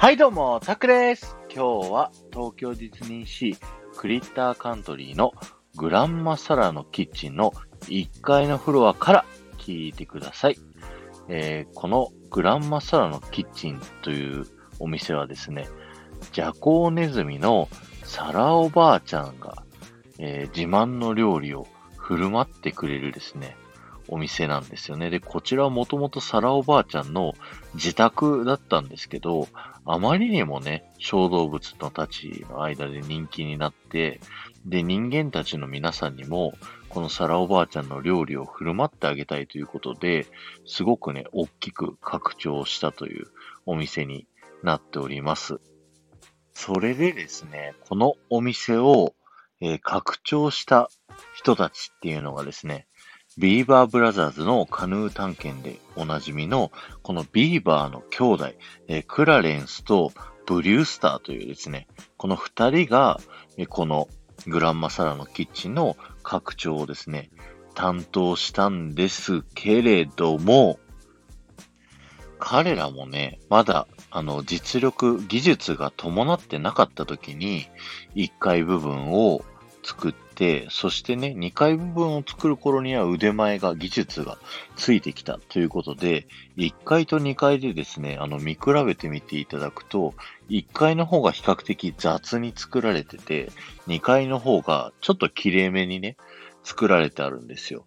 [0.00, 1.36] はいどうも、タクです。
[1.52, 3.58] 今日は東京ディズニーシー
[3.96, 5.32] クリッターカントリーの
[5.76, 7.52] グランマサラのキッチンの
[7.88, 9.24] 1階のフロアから
[9.58, 10.58] 聞いてください。
[11.26, 14.46] えーこのグランマサラのキッチンという
[14.78, 15.68] お店はですね、
[16.30, 17.68] ジャコネズミの
[18.04, 19.64] サラおばあちゃんが、
[20.20, 23.56] えー自慢の料理を振る舞ってくれるですね、
[24.08, 25.10] お店なんですよね。
[25.10, 27.34] で、こちらはもともとサラおばあちゃんの
[27.74, 29.48] 自宅だったんですけど、
[29.84, 34.20] あまりにもね、小動物のたちの間で人気になって、
[34.66, 36.54] で、人間たちの皆さんにも、
[36.88, 40.26] このサラおばあちゃんの料理を振る舞ってあげたいということで、
[40.66, 43.26] すごくね、大きく拡張したという
[43.66, 44.26] お店に
[44.62, 45.60] なっております。
[46.54, 49.14] それでですね、このお店を、
[49.60, 50.88] えー拡張した
[51.34, 52.86] 人たちっていうのがですね、
[53.38, 58.48] ビーバーブラザーズのカヌー探検でおなじみの、このビーバーの兄弟、
[58.88, 60.12] えークラレンスと
[60.44, 63.20] ブリュースターというですね、この二人が、
[63.56, 64.08] えーこの
[64.48, 67.30] グランマサラのキッチンの拡張をですね、
[67.74, 70.80] 担当したんですけれども、
[72.40, 77.68] 彼らもね、まだ、あの、実力、技術が伴ってなかった時に、
[78.16, 79.42] 1階部分を
[79.84, 84.38] 作って、そしてね、2階部分を作る頃には腕前が、技術が
[84.76, 90.14] ついてきたということで、1階と2階でですね、あの、見比べてみていただくと、
[90.48, 93.50] 1階の方が比較的雑に作られてて、
[93.88, 96.16] 2階の方がちょっと綺麗めにね、
[96.62, 97.84] 作られてあるんですよ。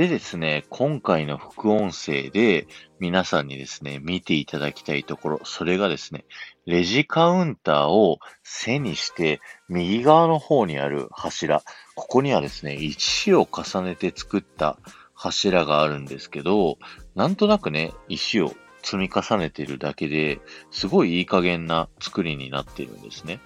[0.00, 2.66] でですね、今回の副音声で
[3.00, 6.24] 皆さんにですね、見ていただきたいところ、それがですね、
[6.64, 11.62] レジカウンターを背にして、右側の方にある柱、
[11.96, 14.78] ここにはですね、石を重ねて作った
[15.12, 16.78] 柱があるんですけど、
[17.14, 20.40] なんとなくね、石を積み重ねてるだけで、
[20.70, 23.38] すごいいい加減な作りになっているんですね。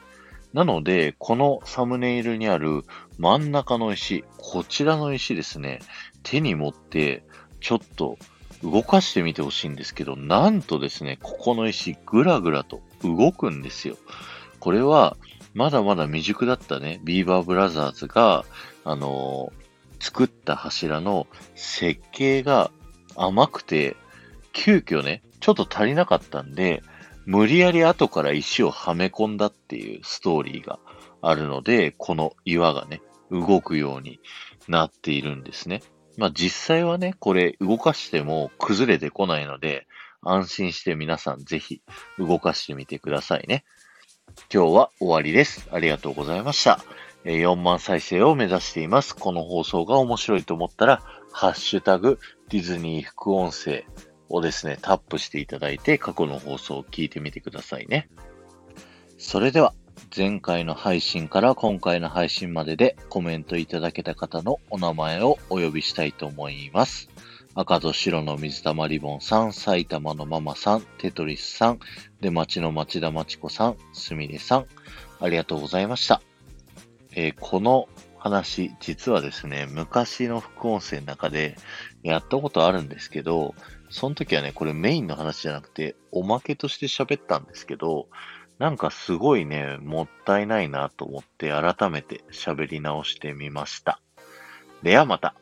[0.52, 2.84] なので、このサムネイルにある
[3.18, 5.80] 真ん中の石、こちらの石ですね、
[6.24, 7.22] 手に持って、
[7.60, 8.18] ちょっと
[8.64, 13.96] 動かしてみてほしいんですけど、なんとですね、ここの石、ぐらぐらと動くんですよ。
[14.58, 15.16] これは、
[15.54, 18.44] まだまだ未熟だったね、ビーバーブラザーズが、
[18.84, 19.64] あのー
[20.04, 22.70] 作った柱の設計が
[23.16, 23.96] 甘くて、
[24.52, 26.82] 急遽ね、ちょっと足りなかったんで、
[27.24, 30.78] 無理やり後から石をはめ込んだっていうストーリーが
[31.22, 34.20] あるので、この岩がね、動くように
[34.68, 35.82] なっているんですね。
[36.16, 39.86] まあ実際はね、これ動かしても崩れてこないので、
[40.22, 41.82] 安心して皆さんぜひ
[42.18, 43.64] 動かしてみてくださいね。
[44.52, 45.68] 今日は終わりです。
[45.70, 46.80] ありがとうございました。
[47.24, 49.16] 4万再生を目指しています。
[49.16, 53.84] この放送が面白いと思ったら、ハッシュタグディズニー副音声
[54.28, 58.08] をですね、タップしていただいて過去の放送を聞いてみてくださいね。
[59.18, 59.74] それでは、
[60.16, 67.08] 前回の配信から今回の配信まででコメントいただけた方のお名前をお呼びしたいと思います。
[67.56, 71.80] 赤と白の水玉リボンさん、埼玉のママさん、テトリスさん、
[72.20, 74.66] で、町の町田町子さん、すみれさん、
[75.18, 76.22] ありがとうございました。
[77.16, 81.56] えーこの話、実はですね、昔の副音声の中で
[82.04, 83.56] やったことあるんですけど、
[83.90, 88.06] その時はね、これメインの話じゃなくて、おまけとして喋ったんですけど、
[88.58, 94.00] なんかすごいね、もったいないなと思って改めて喋り直してみました。
[94.82, 95.34] ではまた。